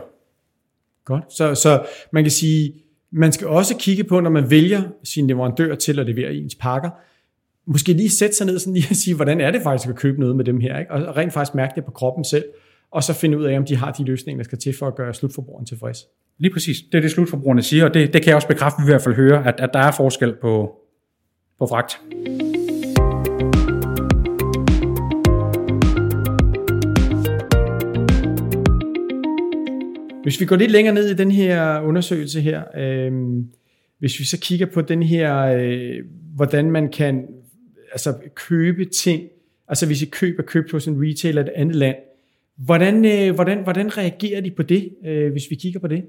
[1.05, 1.33] Godt.
[1.33, 1.83] Så, så
[2.13, 2.73] man kan sige,
[3.11, 6.89] man skal også kigge på, når man vælger sin leverandør til at levere ens pakker,
[7.65, 10.19] måske lige sætte sig ned sådan lige og sige, hvordan er det faktisk at købe
[10.19, 10.91] noget med dem her, ikke?
[10.91, 12.45] og rent faktisk mærke det på kroppen selv,
[12.91, 14.95] og så finde ud af, om de har de løsninger, der skal til for at
[14.95, 15.97] gøre slutforbrugeren tilfreds.
[16.37, 16.77] Lige præcis.
[16.91, 19.15] Det er det, slutforbrugerne siger, og det, det kan jeg også bekræfte, i hvert fald
[19.15, 20.75] høre, at, at der er forskel på,
[21.59, 22.01] på fragt.
[30.23, 33.11] Hvis vi går lidt længere ned i den her undersøgelse her, øh,
[33.99, 35.95] hvis vi så kigger på den her, øh,
[36.35, 37.27] hvordan man kan
[37.91, 39.23] altså købe ting,
[39.67, 41.95] altså hvis I køber købt hos en retailer i et andet land,
[42.55, 46.03] hvordan, øh, hvordan, hvordan reagerer de på det, øh, hvis vi kigger på det?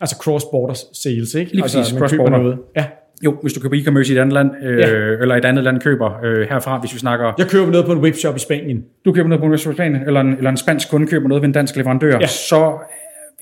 [0.00, 1.52] Altså cross-border sales, ikke?
[1.52, 2.30] Lige altså, præcis, cross-border.
[2.30, 2.58] Noget.
[2.76, 2.86] Ja.
[3.24, 4.86] Jo, hvis du køber e-commerce i et andet land, øh, ja.
[5.22, 7.32] eller et andet land køber øh, herfra, hvis vi snakker...
[7.38, 8.84] Jeg køber noget på en webshop i Spanien.
[9.04, 11.28] Du køber noget på en webshop i Spanien, eller en, eller en spansk kunde køber
[11.28, 12.26] noget ved en dansk leverandør, ja.
[12.26, 12.78] så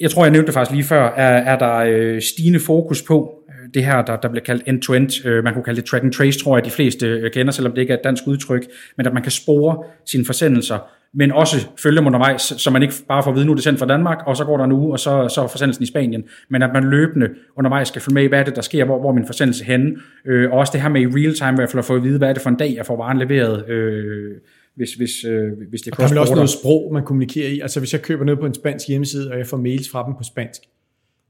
[0.01, 3.35] jeg tror, jeg nævnte det faktisk lige før, er, er der øh, stigende fokus på,
[3.49, 6.13] øh, det her, der, der bliver kaldt end-to-end, øh, man kunne kalde det track and
[6.13, 9.07] trace, tror jeg, de fleste øh, kender, selvom det ikke er et dansk udtryk, men
[9.07, 10.79] at man kan spore sine forsendelser,
[11.17, 13.65] men også følge dem undervejs, så man ikke bare får at vide, nu er det
[13.65, 15.87] sendt fra Danmark, og så går der en uge, og så, så er forsendelsen i
[15.87, 19.01] Spanien, men at man løbende undervejs skal følge med, hvad er det, der sker, hvor,
[19.01, 21.71] hvor min forsendelse henne, øh, og også det her med i real time, i hvert
[21.71, 23.69] fald at få at vide, hvad er det for en dag, jeg får varen leveret,
[23.69, 24.33] øh,
[24.77, 27.61] hvis, hvis, øh, hvis det er Og der er også noget sprog, man kommunikerer i.
[27.61, 30.15] Altså hvis jeg køber noget på en spansk hjemmeside, og jeg får mails fra dem
[30.19, 30.61] på spansk,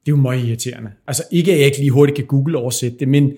[0.06, 0.90] det er jo meget irriterende.
[1.06, 3.32] Altså ikke, at jeg ikke lige hurtigt kan Google oversætte det, men,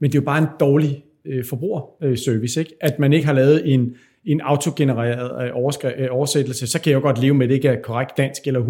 [0.00, 2.72] men det er jo bare en dårlig øh, forbrugerservice, ikke?
[2.80, 3.94] at man ikke har lavet en,
[4.24, 7.54] en autogenereret øh, overskri- øh, oversættelse, så kan jeg jo godt leve med, at det
[7.54, 8.60] ikke er korrekt dansk eller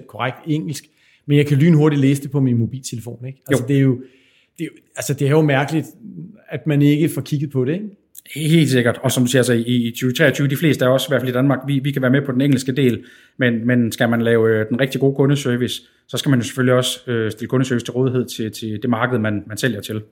[0.00, 0.84] 100% korrekt engelsk,
[1.26, 3.26] men jeg kan lynhurtigt læse det på min mobiltelefon.
[3.26, 3.42] Ikke?
[3.48, 4.00] Altså, det er jo,
[4.58, 5.86] det er jo, altså det er jo mærkeligt,
[6.48, 7.72] at man ikke får kigget på det.
[7.72, 7.86] Ikke?
[8.34, 11.08] Helt sikkert, og som du siger, altså, i, i 2023, de fleste af os, i
[11.08, 13.04] hvert fald i Danmark, vi, vi kan være med på den engelske del,
[13.38, 16.74] men, men skal man lave øh, den rigtig gode kundeservice, så skal man jo selvfølgelig
[16.74, 20.02] også øh, stille kundeservice til rådighed til, til det marked, man, man sælger til.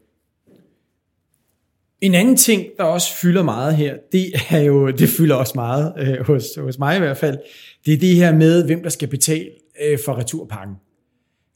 [2.00, 5.92] En anden ting, der også fylder meget her, det er jo, det fylder også meget
[5.98, 7.38] øh, hos, hos mig i hvert fald,
[7.86, 9.48] det er det her med, hvem der skal betale
[9.84, 10.74] øh, for returpakken.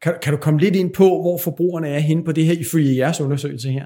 [0.02, 2.96] Kan, kan du komme lidt ind på, hvor forbrugerne er henne på det her, ifølge
[2.96, 3.84] jeres undersøgelse her?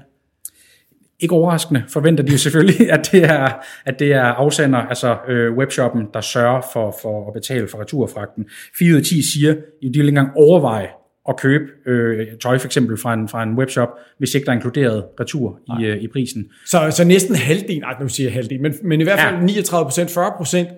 [1.19, 3.49] Ikke overraskende forventer de jo selvfølgelig, at det er,
[3.85, 8.45] at det er afsender, altså øh, webshoppen, der sørger for, for at betale for returfragten.
[8.79, 10.87] 4 ud af 10 siger, at de vil ikke engang overveje
[11.29, 14.55] at købe øh, tøj for eksempel fra en, fra en webshop, hvis ikke der er
[14.55, 16.45] inkluderet retur i, øh, i prisen.
[16.65, 19.41] Så, så næsten halvdelen, nej nu siger jeg halvdelen, men, men i hvert fald ja.
[19.41, 20.69] 39 procent, 40 procent,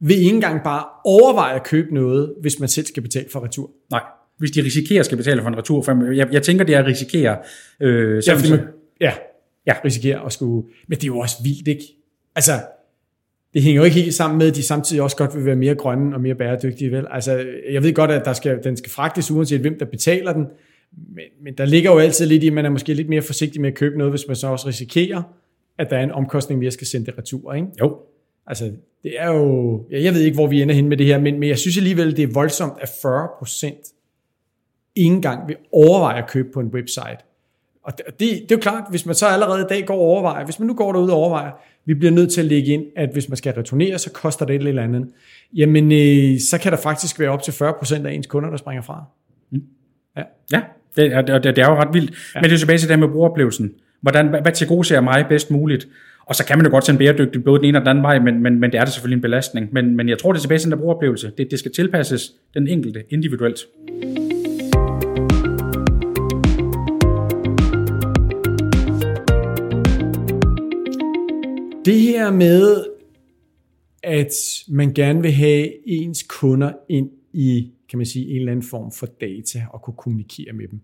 [0.00, 3.70] vil ikke engang bare overveje at købe noget, hvis man selv skal betale for retur.
[3.90, 4.02] Nej,
[4.38, 5.82] hvis de risikerer at skal betale for en retur.
[5.82, 7.36] For jeg, jeg tænker, det er at risikere.
[7.80, 8.60] Øh, ja, fordi man,
[9.00, 9.12] ja,
[9.66, 10.68] ja, risikerer at skulle...
[10.88, 11.84] Men det er jo også vildt, ikke?
[12.34, 12.52] Altså,
[13.54, 15.74] det hænger jo ikke helt sammen med, at de samtidig også godt vil være mere
[15.74, 17.06] grønne og mere bæredygtige, vel?
[17.10, 20.46] Altså, jeg ved godt, at der skal, den skal fragtes, uanset hvem der betaler den,
[21.14, 23.60] men, men der ligger jo altid lidt i, at man er måske lidt mere forsigtig
[23.60, 25.22] med at købe noget, hvis man så også risikerer,
[25.78, 27.68] at der er en omkostning, vi skal sende det retur, ikke?
[27.80, 27.98] Jo.
[28.46, 28.72] Altså,
[29.02, 29.86] det er jo...
[29.90, 31.76] Ja, jeg ved ikke, hvor vi ender hen med det her, men, men jeg synes
[31.76, 33.78] alligevel, det er voldsomt, at 40 procent
[34.96, 37.18] ikke engang vil overveje at købe på en website.
[37.84, 40.44] Og det, det, er jo klart, hvis man så allerede i dag går og overvejer,
[40.44, 41.50] hvis man nu går derud og overvejer,
[41.86, 44.56] vi bliver nødt til at lægge ind, at hvis man skal returnere, så koster det
[44.56, 45.08] et eller andet.
[45.54, 48.82] Jamen, øh, så kan der faktisk være op til 40% af ens kunder, der springer
[48.82, 49.04] fra.
[49.50, 49.62] Mm.
[50.16, 50.22] Ja.
[50.52, 50.60] ja,
[50.96, 52.10] det er, det, det er jo ret vildt.
[52.34, 52.40] Ja.
[52.40, 53.72] Men det er tilbage til det med brugeroplevelsen.
[54.00, 55.88] Hvordan, hvad, hvad til gode ser mig bedst muligt?
[56.26, 58.18] Og så kan man jo godt sende bæredygtigt både den ene og den anden vej,
[58.18, 59.68] men, men, men det er det selvfølgelig en belastning.
[59.72, 61.32] Men, men jeg tror, det er tilbage til den der brugeroplevelse.
[61.38, 63.58] Det, det skal tilpasses den enkelte individuelt.
[72.18, 72.84] Her med,
[74.02, 74.32] at
[74.68, 78.92] man gerne vil have ens kunder ind i, kan man sige, en eller anden form
[78.92, 80.80] for data og kunne kommunikere med dem.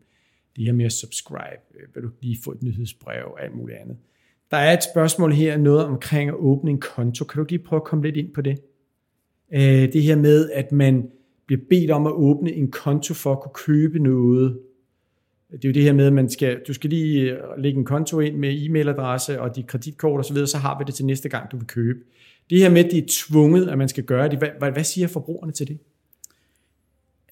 [0.56, 3.78] Det her med at subscribe, øh, vil du lige få et nyhedsbrev og alt muligt
[3.78, 3.96] andet.
[4.50, 7.24] Der er et spørgsmål her, noget omkring at åbne en konto.
[7.24, 8.58] Kan du lige prøve at komme lidt ind på det?
[9.54, 11.10] Øh, det her med, at man
[11.46, 14.60] bliver bedt om at åbne en konto for at kunne købe noget
[15.52, 17.84] det er jo det her med, at man skal, du skal lige øh, lægge en
[17.84, 21.04] konto ind med e-mailadresse og dit kreditkort osv., så, videre, så har vi det til
[21.04, 21.98] næste gang, du vil købe.
[22.50, 25.08] Det her med, at det er tvunget, at man skal gøre det, hvad, hvad siger
[25.08, 25.78] forbrugerne til det?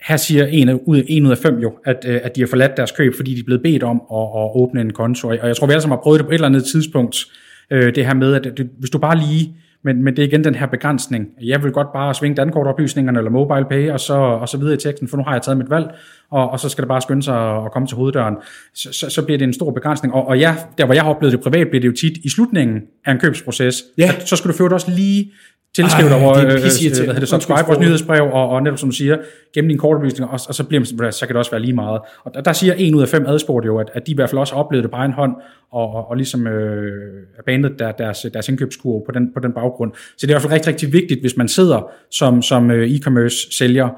[0.01, 2.77] Her siger en, ud, en ud af fem jo, at, øh, at de har forladt
[2.77, 5.29] deres køb, fordi de er blevet bedt om at, at åbne en konto.
[5.29, 7.27] Og jeg tror, vi alle sammen har prøvet det på et eller andet tidspunkt,
[7.71, 10.55] øh, det her med, at hvis du bare lige men, men det er igen den
[10.55, 11.29] her begrænsning.
[11.43, 14.77] Jeg vil godt bare svinge dankortoplysningerne eller mobile pay og så, og så videre i
[14.77, 15.95] teksten, for nu har jeg taget mit valg,
[16.31, 18.37] og, og så skal det bare skynde sig at komme til hoveddøren.
[18.75, 20.15] Så, så, så bliver det en stor begrænsning.
[20.15, 22.29] Og, og ja, der hvor jeg har oplevet det privat, bliver det jo tit i
[22.29, 23.83] slutningen af en købsproces.
[23.99, 24.13] Ja.
[24.17, 25.33] At, så skal du føre det også lige
[25.75, 28.97] tilskrive dig, hvor, øh, hvad hedder det, subscribe vores nyhedsbrev, og, og netop som du
[28.97, 29.17] siger,
[29.55, 32.01] gennem dine kortoplysninger, og, og så, bliver man, så kan det også være lige meget.
[32.25, 34.31] Og der, der siger en ud af fem adspurgte jo, at, at de i hvert
[34.31, 35.33] fald også har oplevet det på egen hånd,
[35.73, 39.93] og, og, og ligesom øh, abandet der, deres, deres indkøbskurve på den, på den baggrund.
[39.95, 42.91] Så det er i hvert fald rigtig, rigtig vigtigt, hvis man sidder som, som øh,
[42.91, 43.89] e-commerce sælger,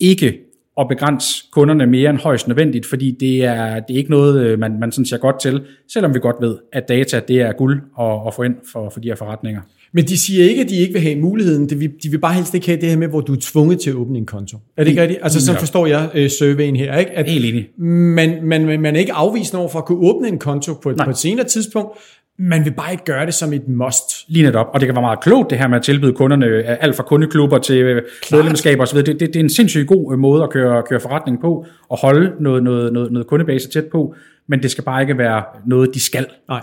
[0.00, 0.38] ikke
[0.80, 4.58] at begrænse kunderne mere end højst nødvendigt, fordi det er, det er ikke noget, øh,
[4.58, 7.82] man, man sådan siger godt til, selvom vi godt ved, at data det er guld
[8.00, 9.60] at, at få ind for, for de her forretninger.
[9.92, 11.68] Men de siger ikke, at de ikke vil have muligheden.
[11.68, 13.96] De vil, bare helst ikke have det her med, hvor du er tvunget til at
[13.96, 14.58] åbne en konto.
[14.76, 15.20] Er det ikke rigtigt?
[15.22, 16.98] Altså, så forstår jeg uh, surveyen her.
[16.98, 17.10] Ikke?
[17.10, 17.68] At Helt enig.
[17.78, 20.96] Man, man, man er ikke afvisende over for at kunne åbne en konto på et,
[21.04, 21.98] på et senere tidspunkt,
[22.38, 24.04] man vil bare ikke gøre det som et must.
[24.28, 26.64] Lige netop, og det kan være meget klogt det her med at tilbyde kunderne øh,
[26.66, 28.98] alt fra kundeklubber til øh, medlemskaber osv.
[28.98, 32.32] Det, det, det er en sindssygt god måde at køre, køre forretning på, og holde
[32.40, 34.14] noget, noget, noget, noget kundebase tæt på,
[34.48, 36.26] men det skal bare ikke være noget, de skal.
[36.48, 36.60] Nej.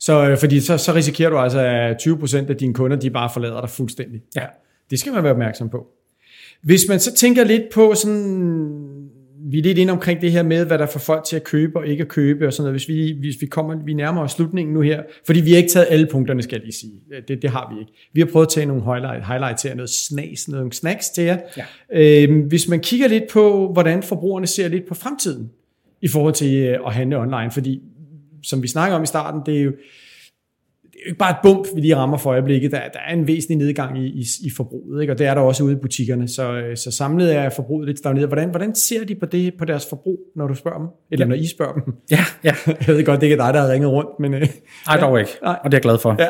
[0.00, 3.30] Så, øh, fordi så, så risikerer du altså, at 20% af dine kunder, de bare
[3.32, 4.20] forlader dig fuldstændig.
[4.36, 4.46] Ja.
[4.90, 5.86] Det skal man være opmærksom på.
[6.62, 9.06] Hvis man så tænker lidt på sådan
[9.50, 11.78] vi er lidt inde omkring det her med, hvad der får folk til at købe
[11.78, 12.72] og ikke at købe og sådan noget.
[12.74, 15.68] Hvis vi, hvis vi kommer, vi nærmer os slutningen nu her, fordi vi har ikke
[15.68, 16.92] taget alle punkterne, skal jeg lige sige.
[17.28, 17.92] Det, det har vi ikke.
[18.12, 21.38] Vi har prøvet at tage nogle highlight, highlights her, noget snas, nogle snacks til jer.
[21.56, 22.22] Ja.
[22.22, 25.50] Øhm, hvis man kigger lidt på, hvordan forbrugerne ser lidt på fremtiden
[26.02, 27.82] i forhold til øh, at handle online, fordi
[28.48, 29.70] som vi snakker om i starten, det er jo,
[30.82, 32.72] det er jo ikke bare et bump, vi lige rammer for øjeblikket.
[32.72, 35.12] Der, der er en væsentlig nedgang i, i, i forbruget, ikke?
[35.12, 36.28] og det er der også ude i butikkerne.
[36.28, 38.28] Så, øh, så samlet er forbruget lidt stagneret.
[38.28, 40.88] Hvordan, hvordan ser de på det på deres forbrug, når du spørger dem?
[41.10, 41.28] Eller ja.
[41.28, 41.94] når I spørger dem?
[42.10, 42.54] Ja, ja.
[42.86, 44.10] Jeg ved godt, det ikke er dig, der har ringet rundt.
[44.20, 44.48] Men, øh,
[44.86, 45.30] Nej, dog ikke.
[45.42, 46.16] Og det er jeg glad for.
[46.18, 46.28] Ja.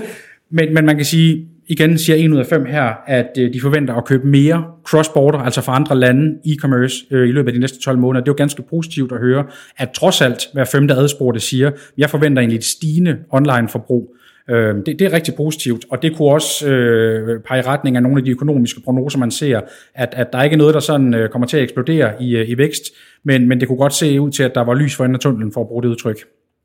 [0.56, 3.60] men, men man kan sige, igen siger en ud af fem her, at øh, de
[3.60, 7.60] forventer at købe mere cross-border, altså fra andre lande, e-commerce, øh, i løbet af de
[7.60, 8.24] næste 12 måneder.
[8.24, 9.44] Det er jo ganske positivt at høre,
[9.76, 14.14] at trods alt hver femte adspurgte siger, jeg forventer en lidt stigende online-forbrug.
[14.50, 18.02] Øh, det, det er rigtig positivt, og det kunne også øh, pege i retning af
[18.02, 19.60] nogle af de økonomiske prognoser, man ser,
[19.94, 22.48] at, at der ikke er noget, der sådan øh, kommer til at eksplodere i, øh,
[22.48, 22.82] i vækst,
[23.24, 25.20] men, men det kunne godt se ud til, at der var lys for enden af
[25.20, 26.18] tunnelen, for at bruge det udtryk.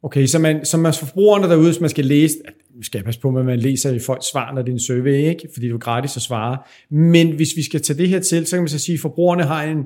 [0.04, 2.36] Okay, så man, så man forbrugerne derude, hvis man skal læse,
[2.78, 5.30] vi skal passe på, at man læser i folks svar, når det er en survey,
[5.30, 5.48] ikke?
[5.54, 6.58] fordi det er gratis at svare.
[6.90, 9.44] Men hvis vi skal tage det her til, så kan man så sige, at forbrugerne
[9.44, 9.86] har en,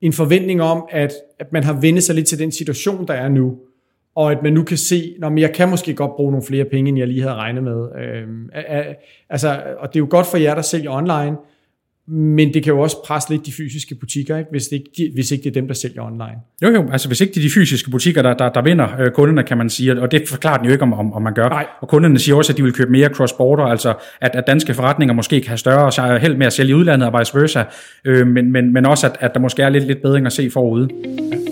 [0.00, 3.28] en forventning om, at, at man har vendt sig lidt til den situation, der er
[3.28, 3.58] nu,
[4.14, 6.88] og at man nu kan se, at jeg kan måske godt bruge nogle flere penge,
[6.88, 7.88] end jeg lige havde regnet med.
[8.00, 8.50] Øhm,
[9.30, 11.36] altså, og det er jo godt for jer, der sælger online,
[12.10, 14.50] men det kan jo også presse lidt de fysiske butikker, ikke?
[14.50, 16.36] Hvis, det ikke, de, hvis ikke det er dem, der sælger online.
[16.62, 19.10] Jo jo, altså hvis ikke det er de fysiske butikker, der, der, der vinder øh,
[19.10, 21.48] kunderne, kan man sige, og det forklarer den jo ikke, om, om, om man gør.
[21.48, 21.66] Nej.
[21.80, 25.14] Og kunderne siger også, at de vil købe mere cross-border, altså at, at danske forretninger
[25.14, 27.62] måske kan have større held med at sælge i udlandet og vice versa,
[28.04, 30.50] øh, men, men, men også at, at der måske er lidt, lidt bedring at se
[30.50, 30.88] forude.
[31.04, 31.47] Ja.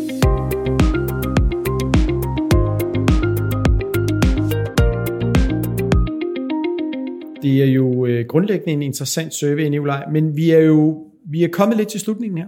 [7.46, 11.48] Det er jo øh, grundlæggende en interessant survey, Nikolaj, men vi er jo vi er
[11.48, 12.46] kommet lidt til slutningen her.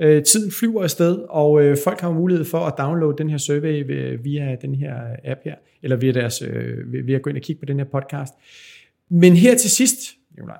[0.00, 3.84] Øh, tiden flyver afsted, og øh, folk har mulighed for at downloade den her survey
[4.22, 7.60] via den her app her, eller via, deres, øh, via at gå ind og kigge
[7.60, 8.34] på den her podcast.
[9.08, 9.98] Men her til sidst,
[10.36, 10.58] Nikolaj,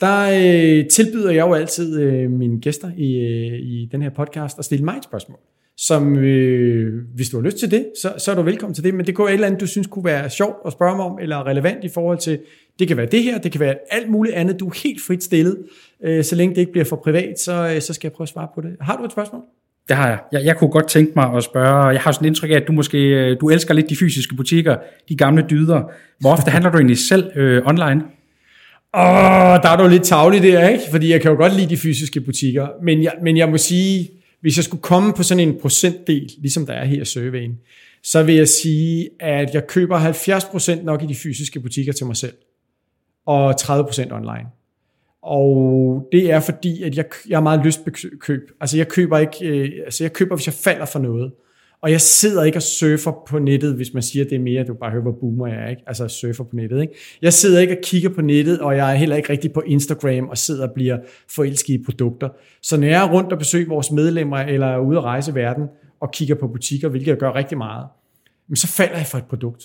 [0.00, 4.58] der øh, tilbyder jeg jo altid øh, mine gæster i, øh, i den her podcast
[4.58, 5.38] at stille mig et spørgsmål
[5.86, 8.94] som øh, hvis du har lyst til det, så, så er du velkommen til det,
[8.94, 11.04] men det kunne være et eller andet, du synes kunne være sjovt at spørge mig
[11.04, 12.38] om, eller relevant i forhold til,
[12.78, 15.24] det kan være det her, det kan være alt muligt andet, du er helt frit
[15.24, 15.56] stillet,
[16.04, 18.28] øh, så længe det ikke bliver for privat, så, øh, så skal jeg prøve at
[18.28, 18.70] svare på det.
[18.80, 19.40] Har du et spørgsmål?
[19.88, 20.18] Det har jeg.
[20.32, 20.44] jeg.
[20.44, 22.72] Jeg kunne godt tænke mig at spørge, jeg har sådan et indtryk af, at du
[22.72, 24.76] måske øh, du elsker lidt de fysiske butikker,
[25.08, 25.82] de gamle dyder.
[26.20, 28.02] Hvor ofte handler du egentlig selv øh, online?
[28.96, 30.84] Åh, der er du lidt tavlig der, ikke?
[30.90, 34.08] Fordi jeg kan jo godt lide de fysiske butikker, men jeg, men jeg må sige,
[34.40, 37.58] hvis jeg skulle komme på sådan en procentdel, ligesom der er her i surveyen,
[38.02, 42.16] så vil jeg sige, at jeg køber 70% nok i de fysiske butikker til mig
[42.16, 42.34] selv,
[43.26, 44.46] og 30% online.
[45.22, 48.50] Og det er fordi, at jeg, jeg er meget lystbekøb.
[48.60, 51.32] Altså jeg køber ikke, øh, altså jeg køber, hvis jeg falder for noget.
[51.82, 54.64] Og jeg sidder ikke og surfer på nettet, hvis man siger, at det er mere,
[54.64, 55.82] du bare hører, hvor boomer jeg er, ikke?
[55.86, 56.80] altså surfer på nettet.
[56.80, 56.94] Ikke?
[57.22, 60.28] Jeg sidder ikke og kigger på nettet, og jeg er heller ikke rigtig på Instagram
[60.28, 60.98] og sidder og bliver
[61.34, 62.28] forelsket i produkter.
[62.62, 65.34] Så når jeg er rundt og besøger vores medlemmer, eller er ude at rejse i
[65.34, 65.64] verden,
[66.00, 67.86] og kigger på butikker, hvilket jeg gør rigtig meget,
[68.54, 69.64] så falder jeg for et produkt.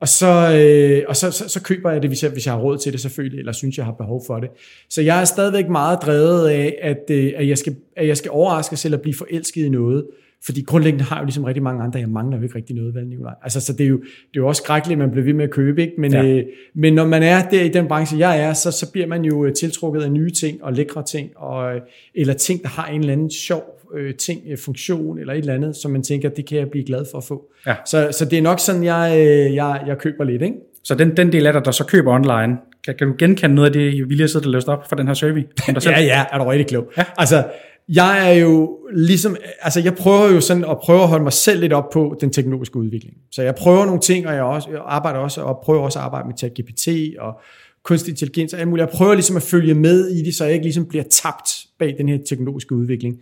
[0.00, 2.60] Og, så, øh, og så, så, så køber jeg det, hvis jeg, hvis jeg har
[2.60, 4.50] råd til det selvfølgelig, eller synes, jeg har behov for det.
[4.90, 8.30] Så jeg er stadigvæk meget drevet af, at, øh, at, jeg, skal, at jeg skal
[8.30, 10.06] overraske selv at blive forelsket i noget,
[10.46, 12.94] fordi grundlæggende har jeg jo ligesom rigtig mange andre, jeg mangler jo ikke rigtig noget,
[12.94, 13.34] vel, Nicolaj?
[13.42, 15.44] Altså, så det er jo, det er jo også skrækkeligt, at man bliver ved med
[15.44, 15.94] at købe, ikke?
[15.98, 16.24] Men, ja.
[16.24, 19.24] øh, men når man er der i den branche, jeg er, så, så bliver man
[19.24, 21.80] jo øh, tiltrukket af nye ting og lækre ting, og, øh,
[22.14, 23.62] eller ting, der har en eller anden sjov
[23.96, 26.84] øh, ting, øh, funktion eller et eller andet, som man tænker, det kan jeg blive
[26.84, 27.50] glad for at få.
[27.66, 27.74] Ja.
[27.86, 29.12] Så, så det er nok sådan, jeg,
[29.54, 30.56] jeg, jeg køber lidt, ikke?
[30.84, 33.68] Så den, den del af dig, der så køber online, kan, kan du genkende noget
[33.68, 35.46] af det, vi lige har siddet og løst op for den her survey?
[35.86, 36.92] ja, ja, er du rigtig klog.
[36.96, 37.04] Ja.
[37.18, 37.44] Altså,
[37.88, 41.60] jeg er jo ligesom, altså jeg prøver jo sådan at prøve at holde mig selv
[41.60, 43.16] lidt op på den teknologiske udvikling.
[43.30, 46.04] Så jeg prøver nogle ting, og jeg, også, jeg arbejder også, og prøver også at
[46.04, 47.40] arbejde med ChatGPT og
[47.82, 48.86] kunstig intelligens og alt muligt.
[48.86, 51.94] Jeg prøver ligesom at følge med i det, så jeg ikke ligesom bliver tabt bag
[51.98, 53.16] den her teknologiske udvikling.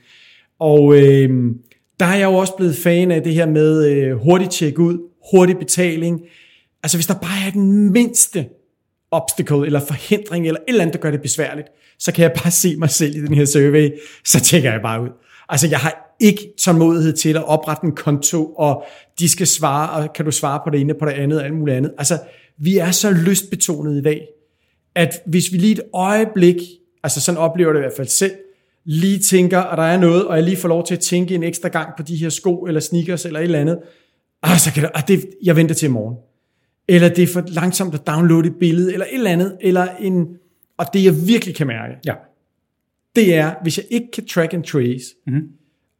[0.58, 1.30] Og øh,
[2.00, 4.98] der er jeg jo også blevet fan af det her med øh, hurtigt tjek ud,
[5.30, 6.20] hurtig betaling.
[6.82, 8.46] Altså hvis der bare er den mindste
[9.14, 12.50] obstacle eller forhindring eller et eller andet, der gør det besværligt, så kan jeg bare
[12.50, 13.90] se mig selv i den her survey,
[14.24, 15.08] så tjekker jeg bare ud.
[15.48, 18.84] Altså jeg har ikke tålmodighed til at oprette en konto, og
[19.18, 21.54] de skal svare, og kan du svare på det ene, på det andet, og alt
[21.54, 21.92] muligt andet.
[21.98, 22.18] Altså
[22.58, 24.26] vi er så lystbetonet i dag,
[24.94, 26.56] at hvis vi lige et øjeblik,
[27.02, 28.32] altså sådan oplever det i hvert fald selv,
[28.84, 31.42] lige tænker, at der er noget, og jeg lige får lov til at tænke en
[31.42, 33.78] ekstra gang på de her sko, eller sneakers, eller et eller andet,
[34.42, 36.16] ah, så kan det, ah, det, jeg venter til i morgen.
[36.88, 40.26] Eller det er for langsomt at downloade et billede, eller et eller andet, eller en,
[40.78, 42.14] og det jeg virkelig kan mærke, ja.
[43.16, 45.48] det er, hvis jeg ikke kan track and trace, mm-hmm.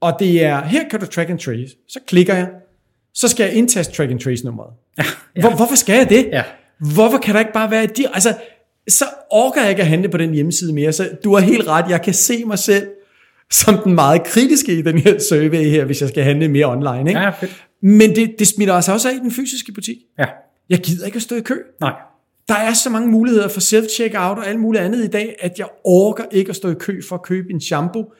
[0.00, 1.76] og det er, her kan du track and trace.
[1.88, 2.48] Så klikker jeg,
[3.14, 4.70] så skal jeg indtaste track and trace nummeret.
[4.98, 5.04] Ja.
[5.40, 6.28] Hvor, hvorfor skal jeg det?
[6.32, 6.42] Ja.
[6.94, 8.34] Hvorfor kan der ikke bare være de, altså,
[8.88, 11.90] så orker jeg ikke at handle på den hjemmeside mere, så du har helt ret,
[11.90, 12.86] jeg kan se mig selv
[13.50, 17.10] som den meget kritiske i den her survey her, hvis jeg skal handle mere online.
[17.10, 17.20] Ikke?
[17.20, 17.64] Ja, fedt.
[17.82, 19.96] Men det, det smitter altså også af i den fysiske butik.
[20.18, 20.26] Ja.
[20.70, 21.54] Jeg gider ikke at stå i kø.
[21.80, 21.92] Nej.
[22.48, 25.66] Der er så mange muligheder for self-checkout og alt muligt andet i dag, at jeg
[25.84, 28.12] orker ikke at stå i kø for at købe en shampoo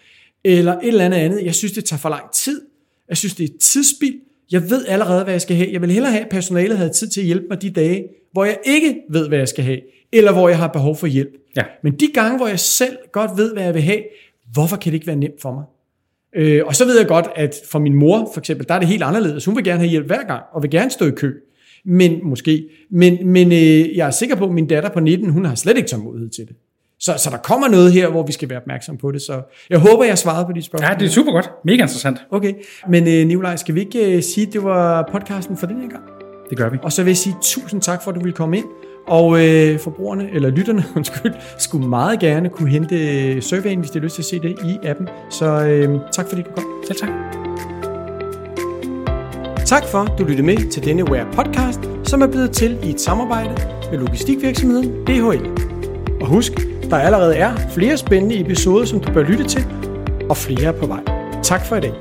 [0.45, 1.45] eller et eller andet andet.
[1.45, 2.61] Jeg synes, det tager for lang tid.
[3.09, 4.15] Jeg synes, det er tidsspild.
[4.53, 5.69] Jeg ved allerede, hvad jeg skal have.
[5.73, 8.45] Jeg vil hellere have, at personalet havde tid til at hjælpe mig de dage, hvor
[8.45, 9.81] jeg ikke ved, hvad jeg skal have,
[10.13, 11.33] eller hvor jeg har behov for hjælp.
[11.57, 11.63] Ja.
[11.83, 14.03] Men de gange, hvor jeg selv godt ved, hvad jeg vil have,
[14.53, 15.65] hvorfor kan det ikke være nemt for mig?
[16.37, 18.89] Øh, og så ved jeg godt, at for min mor for eksempel, der er det
[18.89, 19.45] helt anderledes.
[19.45, 21.35] Hun vil gerne have hjælp hver gang, og vil gerne stå i kø.
[21.85, 22.68] Men måske.
[22.90, 25.77] Men, men øh, jeg er sikker på, at min datter på 19, hun har slet
[25.77, 26.57] ikke tålmodighed til det.
[27.01, 29.23] Så, så der kommer noget her, hvor vi skal være opmærksom på det.
[29.23, 30.88] Så jeg håber, jeg svarede på de spørgsmål.
[30.90, 31.51] Ja, det er super godt.
[31.64, 32.18] Mega interessant.
[32.31, 32.53] Okay,
[32.88, 35.88] men øh, Nikolaj, skal vi ikke øh, sige, at det var podcasten for den her
[35.88, 36.03] gang?
[36.51, 36.79] Det gør vi.
[36.83, 38.66] Og så vil jeg sige tusind tak for, at du ville komme ind.
[39.07, 44.05] Og øh, forbrugerne, eller lytterne, undskyld, skulle meget gerne kunne hente surveyen, hvis de har
[44.05, 45.09] lyst til at se det i appen.
[45.31, 46.64] Så øh, tak fordi du kom.
[46.87, 47.74] Selv tak.
[49.66, 52.90] Tak for, at du lyttede med til denne Wear podcast, som er blevet til i
[52.90, 53.50] et samarbejde
[53.90, 55.46] med logistikvirksomheden DHL.
[56.20, 56.53] Og husk,
[56.90, 59.66] der allerede er flere spændende episoder, som du bør lytte til,
[60.31, 61.00] og flere er på vej.
[61.42, 61.94] Tak for i dag.